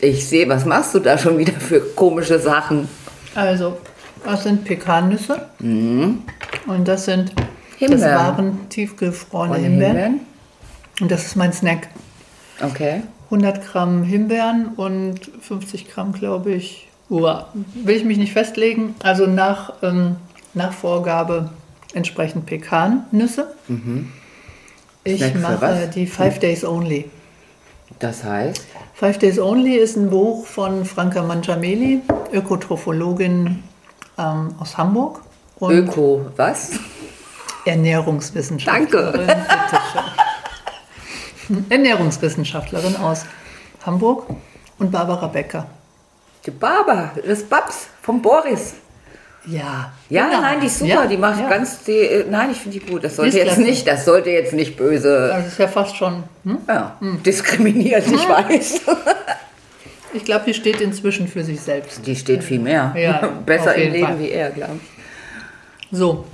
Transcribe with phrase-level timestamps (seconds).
[0.00, 2.88] Ich sehe, was machst du da schon wieder für komische Sachen?
[3.34, 3.78] Also,
[4.24, 5.46] das sind Pekannüsse.
[5.60, 8.14] Und das sind das Himbeeren.
[8.14, 9.96] waren tiefgefrorene Und Himbeeren.
[9.96, 10.20] Himbeeren?
[11.00, 11.88] Und das ist mein Snack.
[12.60, 13.02] Okay.
[13.26, 16.88] 100 Gramm Himbeeren und 50 Gramm, glaube ich.
[17.10, 18.94] Uah, will ich mich nicht festlegen.
[19.02, 20.16] Also nach, ähm,
[20.54, 21.50] nach Vorgabe
[21.94, 23.54] entsprechend Pekannüsse.
[25.04, 27.10] Ich Snack für mache die Five Days Only.
[27.98, 33.62] Das heißt, Five Days Only ist ein Buch von Franka Manciameli, Ökotrophologin
[34.18, 35.20] ähm, aus Hamburg.
[35.58, 36.72] Und Öko, was?
[37.64, 39.26] Ernährungswissenschaftlerin.
[39.26, 39.44] Danke.
[41.70, 43.24] Ernährungswissenschaftlerin aus
[43.84, 44.26] Hamburg
[44.78, 45.66] und Barbara Becker.
[46.44, 48.74] Die Baba, das Babs vom Boris.
[49.48, 49.92] Ja.
[50.10, 50.40] Ja, genau.
[50.42, 51.48] nein, die ist super, Ja, die macht ja.
[51.48, 51.92] ganz die.
[51.92, 53.02] äh, Nein, ich finde die gut.
[53.04, 56.24] Das sollte ist jetzt nicht, das sollte jetzt nicht böse Das ist ja fast schon.
[56.44, 56.58] Hm?
[56.68, 58.80] ja, diskriminieren, ich weiß.
[60.14, 62.06] Ich glaube, die steht inzwischen für sich selbst.
[62.06, 62.94] Die steht viel mehr.
[62.96, 64.18] Ja, Besser im Leben Fall.
[64.18, 65.98] wie er, glaube ich.
[65.98, 66.24] So.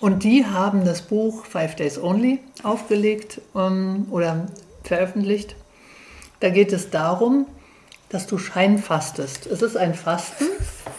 [0.00, 4.46] Und die haben das Buch Five Days Only aufgelegt ähm, oder
[4.84, 5.54] veröffentlicht.
[6.40, 7.46] Da geht es darum,
[8.08, 9.46] dass du scheinfastest.
[9.46, 10.46] Es ist ein Fasten.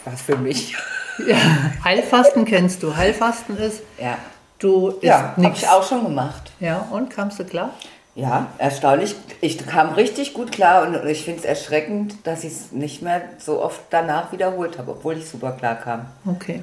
[0.04, 0.76] Was für mich.
[1.26, 1.36] Ja,
[1.84, 2.96] Heilfasten kennst du.
[2.96, 4.18] Heilfasten ist, Ja.
[4.58, 5.62] du isst Ja, nichts.
[5.62, 6.52] ich auch schon gemacht.
[6.60, 7.70] Ja, und kamst du klar?
[8.14, 9.14] Ja, erstaunlich.
[9.40, 13.22] Ich kam richtig gut klar und ich finde es erschreckend, dass ich es nicht mehr
[13.38, 16.06] so oft danach wiederholt habe, obwohl ich super klar kam.
[16.26, 16.62] Okay.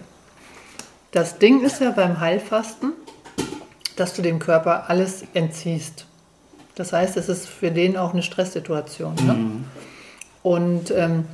[1.12, 2.92] Das Ding ist ja beim Heilfasten,
[3.96, 6.06] dass du dem Körper alles entziehst.
[6.76, 9.16] Das heißt, es ist für den auch eine Stresssituation.
[9.16, 9.66] Ne?
[10.44, 11.26] Und ähm,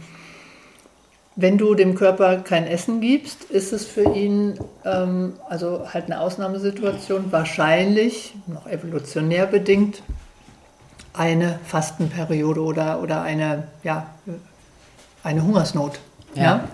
[1.35, 6.19] wenn du dem Körper kein Essen gibst, ist es für ihn, ähm, also halt eine
[6.19, 10.03] Ausnahmesituation, wahrscheinlich, noch evolutionär bedingt,
[11.13, 14.07] eine Fastenperiode oder, oder eine, ja,
[15.23, 15.99] eine Hungersnot.
[16.35, 16.43] Ja.
[16.43, 16.67] ja?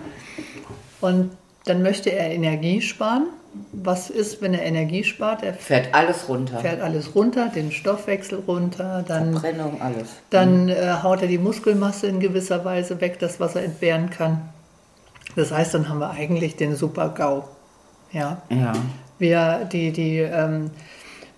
[1.00, 1.30] Und
[1.64, 3.28] dann möchte er Energie sparen.
[3.72, 5.42] Was ist, wenn er Energie spart?
[5.42, 6.58] Er Fährt alles runter.
[6.60, 10.08] fährt alles runter, den Stoffwechsel runter, dann, Verbrennung, alles.
[10.30, 14.40] dann äh, haut er die Muskelmasse in gewisser Weise weg, das was er entbehren kann.
[15.34, 17.44] Das heißt, dann haben wir eigentlich den Super-GAU.
[18.12, 18.42] Ja.
[18.50, 18.72] Ja.
[19.18, 20.70] Wir, die, die, ähm,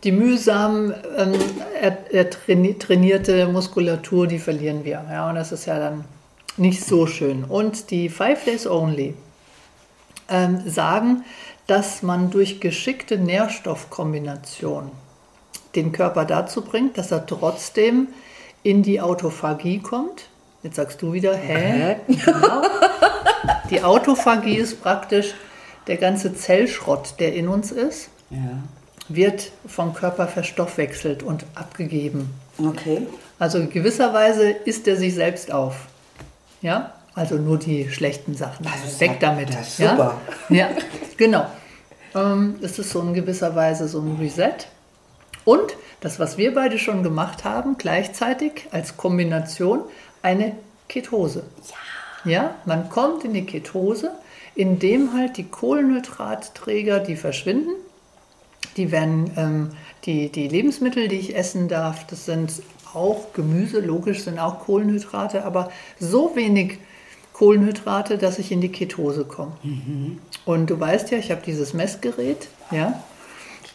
[0.05, 1.33] die mühsam ähm,
[1.81, 5.03] er, er traini- trainierte Muskulatur, die verlieren wir.
[5.11, 6.05] Ja, und das ist ja dann
[6.57, 7.45] nicht so schön.
[7.45, 9.15] Und die Five Days Only
[10.29, 11.25] ähm, sagen,
[11.67, 14.91] dass man durch geschickte Nährstoffkombination
[15.75, 18.09] den Körper dazu bringt, dass er trotzdem
[18.63, 20.29] in die Autophagie kommt.
[20.63, 21.97] Jetzt sagst du wieder, hä?
[22.07, 22.63] Genau.
[23.71, 25.35] Die Autophagie ist praktisch
[25.87, 28.39] der ganze Zellschrott, der in uns ist, Ja.
[29.09, 32.33] wird vom Körper verstoffwechselt und abgegeben.
[32.65, 33.07] Okay.
[33.39, 35.75] Also in gewisser Weise isst er sich selbst auf.
[36.61, 36.93] Ja?
[37.15, 38.67] Also nur die schlechten Sachen.
[38.87, 39.51] ist Weg ja- damit.
[39.51, 39.91] das ist ja?
[39.91, 40.21] super.
[40.49, 40.71] Ja,
[41.17, 41.47] genau.
[42.15, 44.55] Ähm, es ist so in gewisser Weise so ein Reset.
[45.45, 49.81] Und das, was wir beide schon gemacht haben, gleichzeitig als Kombination
[50.23, 50.57] eine
[50.89, 51.45] Ketose.
[52.25, 52.31] Ja.
[52.31, 54.13] ja, man kommt in die Ketose,
[54.55, 57.73] indem halt die Kohlenhydratträger, die verschwinden.
[58.77, 59.71] Die werden, ähm,
[60.05, 62.63] die, die Lebensmittel, die ich essen darf, das sind
[62.95, 66.79] auch Gemüse, logisch sind auch Kohlenhydrate, aber so wenig
[67.43, 69.51] Kohlenhydrate, dass ich in die Ketose komme.
[70.45, 73.03] Und du weißt ja, ich habe dieses Messgerät, ja,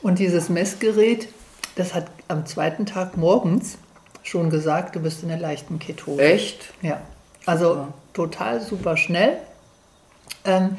[0.02, 1.28] und dieses Messgerät,
[1.76, 3.78] das hat am zweiten Tag morgens
[4.24, 6.22] schon gesagt, du bist in der leichten Ketose.
[6.22, 6.74] Echt?
[6.82, 7.02] Ja,
[7.46, 9.36] also total super schnell.
[10.46, 10.78] Ähm,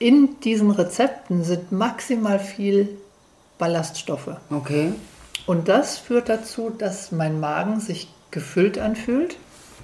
[0.00, 2.88] in diesen Rezepten sind maximal viel
[3.56, 4.36] Ballaststoffe.
[4.50, 4.94] Okay.
[5.46, 9.36] Und das führt dazu, dass mein Magen sich gefüllt anfühlt.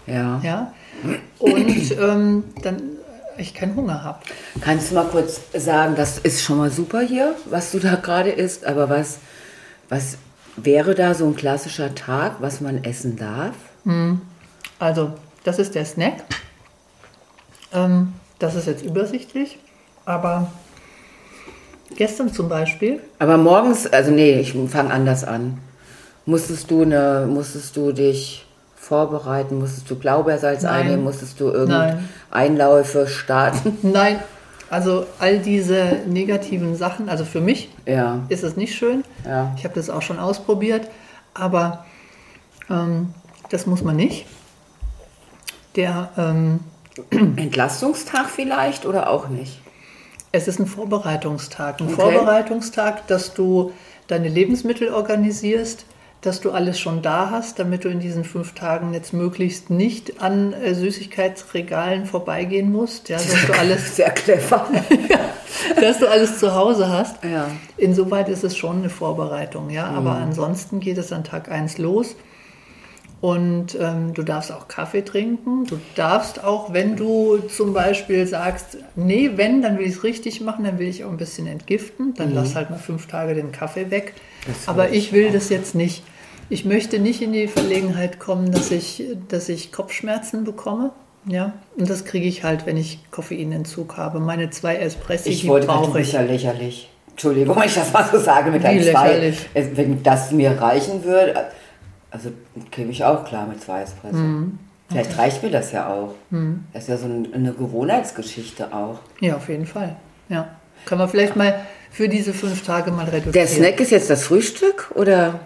[0.06, 0.41] Ja.
[0.43, 0.73] Ja?
[1.38, 2.81] Und ähm, dann
[3.38, 4.20] ich keinen Hunger habe.
[4.61, 8.31] Kannst du mal kurz sagen, das ist schon mal super hier, was du da gerade
[8.31, 9.19] isst, aber was,
[9.88, 10.17] was
[10.56, 13.55] wäre da so ein klassischer Tag, was man essen darf?
[14.79, 15.12] Also,
[15.44, 16.25] das ist der Snack.
[17.73, 19.59] Ähm, das ist jetzt übersichtlich,
[20.05, 20.50] aber
[21.94, 25.59] gestern zum Beispiel, Aber morgens, also nee, ich fange anders an.
[26.25, 28.46] Musstest du eine, musstest du dich
[28.87, 30.83] vorbereiten, musstest du Blaubeersalz Nein.
[30.83, 32.05] einnehmen, musstest du irgendeine.
[32.31, 33.77] Einläufe starten?
[33.83, 34.19] nein,
[34.71, 39.05] also all diese negativen Sachen, also für mich Ja, ist es nicht schön.
[39.25, 39.53] ja.
[39.56, 40.88] Ich habe das auch schon ausprobiert,
[41.35, 41.85] aber
[42.71, 43.12] ähm,
[43.50, 44.27] das muss man nicht.
[45.77, 46.61] Der, ähm,
[47.11, 49.61] Entlastungstag vielleicht oder auch nicht?
[50.33, 51.81] es ist ein Vorbereitungstag.
[51.81, 51.94] Ein Okay.
[51.97, 53.73] Vorbereitungstag, dass du
[54.06, 55.87] deine Lebensmittel organisierst,
[56.26, 60.20] dass du alles schon da hast, damit du in diesen fünf Tagen jetzt möglichst nicht
[60.20, 63.08] an äh, Süßigkeitsregalen vorbeigehen musst.
[63.08, 64.67] Ja, dass, du alles, Sehr clever.
[65.81, 67.23] dass du alles zu Hause hast.
[67.25, 67.49] Ja.
[67.76, 69.87] Insoweit ist es schon eine Vorbereitung, ja.
[69.87, 70.23] Aber Mhm.
[70.25, 72.17] ansonsten geht es an Tag 1 los.
[73.23, 75.64] Und ähm, du darfst auch Kaffee trinken.
[75.64, 80.43] Du darfst auch, wenn du zum Beispiel sagst, nee, wenn, dann will ich es richtig
[80.43, 83.52] machen, dann will ich auch ein bisschen entgiften, dann lass halt mal fünf Tage den
[83.52, 84.12] Kaffee weg.
[84.46, 84.52] Mhm.
[84.52, 86.02] Das Aber ich will das jetzt nicht.
[86.49, 90.91] Ich möchte nicht in die Verlegenheit kommen, dass ich, dass ich Kopfschmerzen bekomme.
[91.29, 94.21] Ja, und das kriege ich halt, wenn ich Koffeinentzug habe.
[94.21, 96.13] Meine zwei Espressi, Ich die wollte brauche ich.
[96.13, 96.89] ja lächerlich.
[97.11, 98.91] Entschuldigung, wenn ich das mal so sage mit einem zwei.
[99.17, 99.49] lächerlich?
[99.53, 101.47] Es- Wenn das mir reichen würde,
[102.13, 102.31] also
[102.71, 104.17] käme ich auch klar mit zwei Espresso.
[104.17, 104.59] Mhm.
[104.89, 106.15] Vielleicht reicht mir das ja auch.
[106.73, 109.01] Das ist ja so ein- eine Gewohnheitsgeschichte auch.
[109.19, 109.97] Ja, auf jeden Fall.
[110.29, 110.47] Ja.
[110.85, 113.33] Kann man vielleicht mal für diese fünf Tage mal reduzieren.
[113.33, 115.41] Der Snack ist jetzt das Frühstück oder?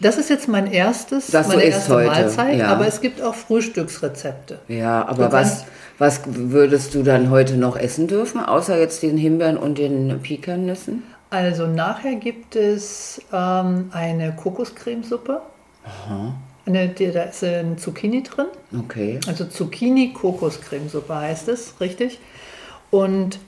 [0.00, 2.68] Das ist jetzt mein erstes, Das meine so erste heute, Mahlzeit, ja.
[2.68, 4.58] aber es gibt auch Frühstücksrezepte.
[4.68, 5.64] Ja, aber was,
[5.98, 11.02] was würdest du dann heute noch essen dürfen, außer jetzt den Himbeeren und den Pekannüssen?
[11.30, 15.40] Also nachher gibt es ähm, eine Kokoscremesuppe.
[16.66, 18.46] Eine, die, da ist ein Zucchini drin.
[18.78, 19.20] Okay.
[19.26, 22.18] Also Zucchini-Kokoscremesuppe heißt es, richtig.
[22.90, 23.38] Und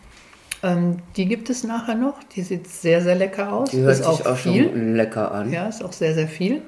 [0.62, 2.22] ähm, die gibt es nachher noch.
[2.34, 3.70] Die sieht sehr, sehr lecker aus.
[3.70, 4.70] Die hört ist sich auch viel.
[4.70, 5.52] schon lecker an.
[5.52, 6.62] Ja, ist auch sehr, sehr viel.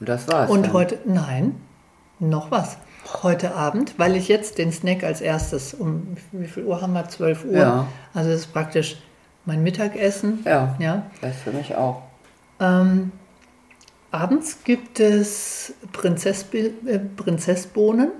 [0.00, 0.50] Und das war's.
[0.50, 0.72] Und dann.
[0.72, 1.56] heute, nein,
[2.18, 2.78] noch was.
[3.22, 7.08] Heute Abend, weil ich jetzt den Snack als erstes, um wie viel Uhr haben wir?
[7.08, 7.52] 12 Uhr.
[7.52, 7.86] Ja.
[8.14, 8.96] Also das ist praktisch
[9.44, 10.40] mein Mittagessen.
[10.44, 10.74] Ja.
[10.78, 11.06] ja.
[11.20, 12.02] Das ist für mich auch.
[12.60, 13.12] Ähm,
[14.10, 18.10] abends gibt es Prinzess, äh, Prinzessbohnen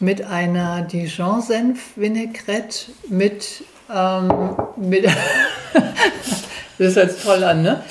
[0.00, 5.04] mit einer Dijon-Senf-Vinaigrette mit, ähm, mit
[6.78, 7.82] das hört sich toll an, ne?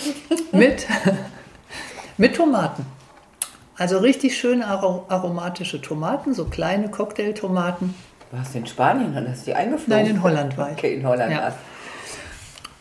[0.51, 0.85] mit,
[2.17, 2.85] mit Tomaten.
[3.77, 7.95] Also richtig schöne aro- aromatische Tomaten, so kleine Cocktailtomaten.
[8.31, 10.03] Warst du in Spanien und hast die eingeflogen?
[10.03, 10.77] Nein, in Holland war ich.
[10.77, 11.41] Okay, in Holland Ja.
[11.41, 11.57] warst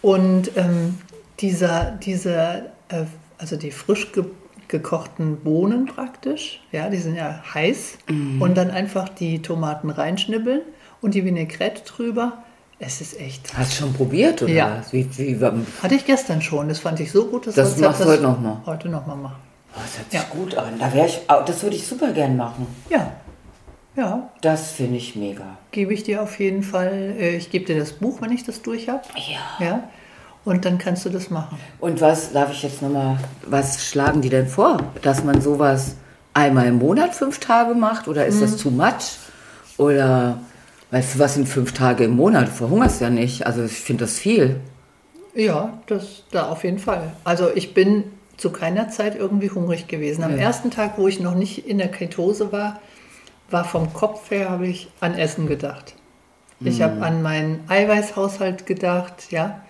[0.03, 0.99] Und ähm,
[1.41, 2.57] dieser, dieser,
[2.89, 3.05] äh,
[3.39, 4.25] also die frisch ge
[4.69, 7.99] gekochten Bohnen praktisch, ja, die sind ja heiß
[8.41, 10.63] und dann einfach die Tomaten reinschnibbeln
[11.03, 12.43] und die Vinaigrette drüber.
[12.85, 13.57] Es ist echt.
[13.57, 14.53] Hast du schon probiert, oder?
[14.53, 14.83] Ja.
[14.91, 15.45] Wie, wie, wie,
[15.83, 16.69] Hatte ich gestern schon.
[16.69, 17.47] Das fand ich so gut.
[17.47, 18.61] Das, Das machst du heute noch mal?
[18.67, 19.37] Heute nochmal machen.
[19.75, 20.27] Oh, das hört sich Ja.
[20.31, 20.79] gut an.
[20.81, 22.67] Da ich, das würde ich super gern machen.
[22.91, 23.13] Ja,
[23.97, 25.45] ja, Das finde ich mega.
[25.71, 27.15] gebe ich dir auf jeden Fall.
[27.19, 29.03] Äh, Ich gebe dir das Buch, wenn ich das durch habe.
[29.61, 29.65] Ja.
[29.67, 29.83] Ja.
[30.45, 31.57] Und dann kannst du das machen.
[31.79, 34.79] Und was darf ich jetzt nochmal, was schlagen die denn vor?
[35.03, 35.95] Dass man sowas
[36.35, 38.41] einmal im Monat fünf Tage macht oder ist Mhm.
[38.41, 39.19] das too much?
[39.79, 40.39] Oder
[40.93, 42.47] weißt du, was sind fünf Tage im Monat?
[42.47, 43.45] Du verhungerst ja nicht.
[43.47, 44.61] Also ich finde das viel.
[45.35, 47.13] Ja, das da auf jeden Fall.
[47.25, 48.05] Also ich bin
[48.37, 50.23] zu keiner Zeit irgendwie hungrig gewesen.
[50.23, 50.37] Am Ja.
[50.39, 52.81] ersten Tag, wo ich noch nicht in der Ketose war,
[53.51, 55.95] war vom Kopf her habe ich an Essen gedacht.
[56.61, 56.83] Ich Mhm.
[56.85, 59.63] habe an meinen Eiweißhaushalt gedacht, ja,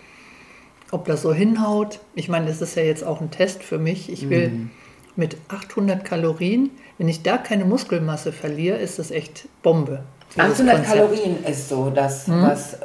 [0.91, 2.01] ob das so hinhaut.
[2.15, 4.11] Ich meine, das ist ja jetzt auch ein Test für mich.
[4.13, 4.71] Ich will Mhm.
[5.17, 10.03] mit 800 Kalorien, wenn ich da keine Muskelmasse verliere, ist das echt Bombe.
[10.37, 10.95] Dieses 800 Konzept.
[10.95, 12.77] Kalorien ist so das, was.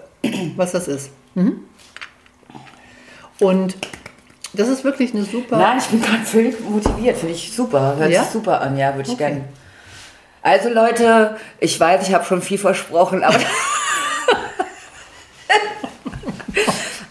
[0.55, 1.09] was das ist.
[1.35, 1.61] Mhm.
[3.39, 3.75] Und
[4.53, 5.57] das ist wirklich eine super.
[5.57, 7.17] Nein, ich bin gerade völlig motiviert.
[7.17, 7.95] Finde ich super.
[7.97, 8.23] Hört Ja?
[8.23, 8.75] sich super an.
[8.77, 9.25] Ja, würde ich Okay.
[9.27, 9.41] gerne.
[10.41, 13.37] Also Leute, ich weiß, ich habe schon viel versprochen, aber.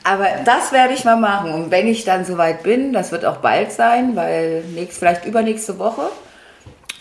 [0.04, 1.52] aber das werde ich mal machen.
[1.52, 5.78] Und wenn ich dann soweit bin, das wird auch bald sein, weil nächst, vielleicht übernächste
[5.78, 6.08] Woche.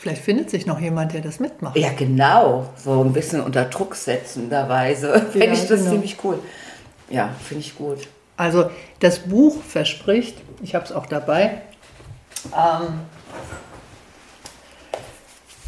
[0.06, 1.76] Vielleicht findet sich noch jemand, der das mitmacht.
[1.76, 2.70] Ja, genau.
[2.78, 5.20] So ein bisschen unter Druck setzenderweise.
[5.32, 5.90] Finde Ja, ich das genau.
[5.90, 6.38] ziemlich cool.
[7.10, 8.08] Ja, finde ich gut.
[8.38, 8.70] Also
[9.00, 11.64] das Buch verspricht, ich habe es auch dabei,
[12.56, 13.00] ähm,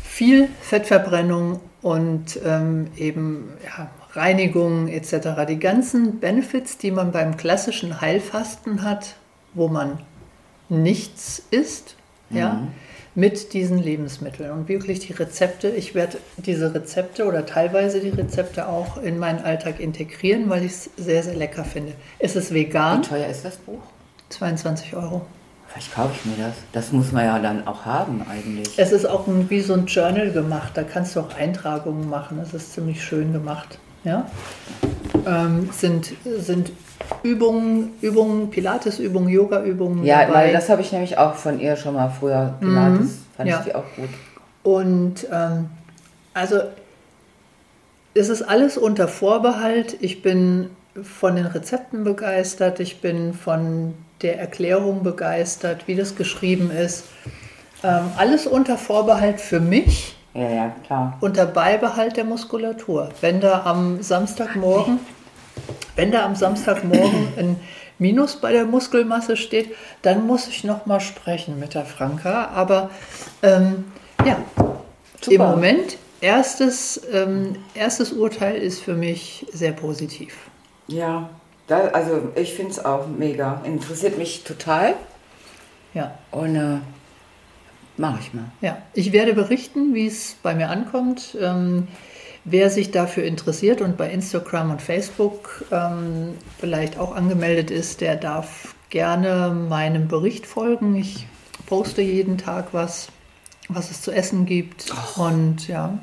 [0.03, 5.47] viel Fettverbrennung und ähm, eben ja, Reinigung etc.
[5.49, 9.15] Die ganzen Benefits, die man beim klassischen Heilfasten hat,
[9.55, 9.97] wo man
[10.69, 11.95] nichts isst,
[12.29, 12.37] mhm.
[12.37, 12.67] ja,
[13.17, 14.51] mit diesen Lebensmitteln.
[14.51, 19.39] Und wirklich die Rezepte, ich werde diese Rezepte oder teilweise die Rezepte auch in meinen
[19.39, 21.93] Alltag integrieren, weil ich es sehr, sehr lecker finde.
[22.19, 23.03] Es ist vegan.
[23.03, 23.81] Wie teuer ist das Buch?
[24.29, 25.25] 22 Euro.
[25.67, 26.53] Vielleicht kaufe ich mir das.
[26.73, 28.77] Das muss man ja dann auch haben eigentlich.
[28.77, 30.73] Es ist auch ein, wie so ein Journal gemacht.
[30.75, 32.37] Da kannst du auch Eintragungen machen.
[32.39, 33.79] Das ist ziemlich schön gemacht.
[34.03, 34.29] Ja?
[35.25, 36.71] Ähm, sind, sind
[37.23, 40.03] Übungen, Übungen, Pilates-Übungen, Yoga-Übungen.
[40.03, 40.33] Ja, dabei.
[40.33, 42.55] weil das habe ich nämlich auch von ihr schon mal früher.
[42.59, 43.25] Pilates mhm.
[43.35, 43.59] fand ja.
[43.59, 44.09] ich die auch gut.
[44.63, 45.69] Und ähm,
[46.33, 46.59] also
[48.13, 49.97] es ist alles unter Vorbehalt.
[50.01, 50.69] Ich bin
[51.01, 57.05] von den Rezepten begeistert, ich bin von der Erklärung begeistert, wie das geschrieben ist.
[57.83, 60.16] Ähm, alles unter Vorbehalt für mich.
[60.37, 61.17] Ja, ja, klar.
[61.19, 63.09] Unter Beibehalt der Muskulatur.
[63.21, 64.99] Wenn da am Samstagmorgen,
[65.95, 67.59] wenn da am Samstagmorgen ein
[67.97, 72.49] Minus bei der Muskelmasse steht, dann muss ich noch mal sprechen mit der Franka.
[72.53, 72.91] Aber
[73.41, 73.85] ähm,
[74.23, 74.37] ja,
[75.21, 75.31] Super.
[75.31, 80.35] im Moment erstes, ähm, erstes Urteil ist für mich sehr positiv.
[80.85, 81.31] Ja,
[81.65, 83.59] da, also ich finde es auch mega.
[83.63, 84.93] Interessiert mich total.
[85.95, 86.13] Ja.
[86.29, 86.77] Und äh,
[87.97, 88.45] mache ich mal.
[88.61, 91.37] Ja, ich werde berichten, wie es bei mir ankommt.
[91.39, 91.87] Ähm,
[92.45, 98.15] wer sich dafür interessiert und bei Instagram und Facebook ähm, vielleicht auch angemeldet ist, der
[98.15, 100.95] darf gerne meinem Bericht folgen.
[100.95, 101.27] Ich
[101.65, 103.09] poste jeden Tag was,
[103.67, 104.93] was es zu essen gibt.
[105.17, 105.23] Oh.
[105.25, 105.97] Und ja,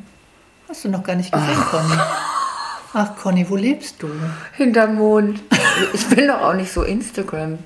[0.68, 1.70] hast du noch gar nicht gesehen, oh.
[1.70, 2.00] Conny.
[2.96, 4.08] Ach, Conny, wo lebst du?
[4.56, 5.42] Hinterm Mond.
[5.92, 7.58] Ich bin doch auch nicht so Instagram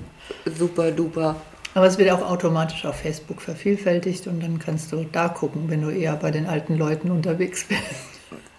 [0.45, 1.35] super duper.
[1.75, 5.81] Aber es wird auch automatisch auf Facebook vervielfältigt und dann kannst du da gucken, wenn
[5.81, 7.81] du eher bei den alten Leuten unterwegs bist.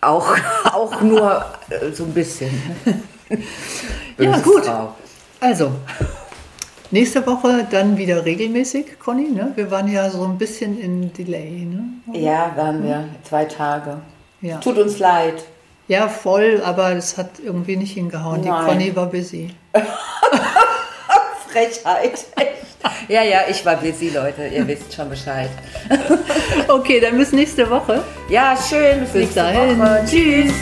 [0.00, 2.50] Auch, auch nur äh, so ein bisschen.
[4.18, 4.62] ja, gut.
[5.40, 5.72] Also,
[6.90, 9.28] nächste Woche dann wieder regelmäßig, Conny.
[9.28, 9.52] Ne?
[9.56, 11.66] Wir waren ja so ein bisschen in Delay.
[11.66, 11.84] Ne?
[12.12, 13.08] Ja, waren wir.
[13.24, 13.98] Zwei Tage.
[14.40, 14.58] Ja.
[14.58, 15.44] Tut uns leid.
[15.88, 18.42] Ja, voll, aber es hat irgendwie nicht hingehauen.
[18.42, 18.60] Nein.
[18.60, 19.50] Die Conny war busy.
[21.48, 22.26] Frechheit.
[23.08, 24.46] ja, ja, ich war busy, Leute.
[24.46, 25.50] Ihr wisst schon Bescheid.
[26.68, 28.02] okay, dann bis nächste Woche.
[28.28, 29.00] Ja, schön.
[29.00, 29.78] Bis, bis nächste dahin.
[29.78, 30.04] Woche.
[30.06, 30.52] Tschüss.